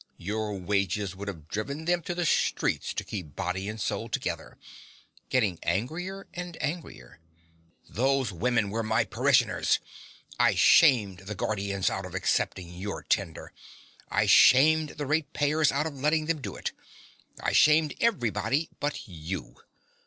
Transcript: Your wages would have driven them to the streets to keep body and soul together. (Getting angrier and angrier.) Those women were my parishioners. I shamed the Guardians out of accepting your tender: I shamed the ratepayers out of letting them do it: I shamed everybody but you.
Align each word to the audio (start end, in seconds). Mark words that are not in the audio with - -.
Your 0.17 0.57
wages 0.57 1.15
would 1.15 1.27
have 1.27 1.47
driven 1.47 1.85
them 1.85 2.01
to 2.01 2.15
the 2.15 2.25
streets 2.25 2.91
to 2.91 3.03
keep 3.03 3.35
body 3.35 3.69
and 3.69 3.79
soul 3.79 4.09
together. 4.09 4.57
(Getting 5.29 5.59
angrier 5.61 6.25
and 6.33 6.57
angrier.) 6.59 7.19
Those 7.87 8.31
women 8.31 8.71
were 8.71 8.81
my 8.81 9.05
parishioners. 9.05 9.77
I 10.39 10.55
shamed 10.55 11.19
the 11.27 11.35
Guardians 11.35 11.91
out 11.91 12.07
of 12.07 12.15
accepting 12.15 12.73
your 12.73 13.03
tender: 13.03 13.53
I 14.09 14.25
shamed 14.25 14.97
the 14.97 15.05
ratepayers 15.05 15.71
out 15.71 15.85
of 15.85 15.93
letting 15.93 16.25
them 16.25 16.41
do 16.41 16.55
it: 16.55 16.71
I 17.39 17.51
shamed 17.51 17.93
everybody 18.01 18.71
but 18.79 19.07
you. 19.07 19.55